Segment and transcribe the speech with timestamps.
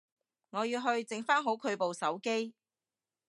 [0.49, 2.55] 我要去整返好佢部手機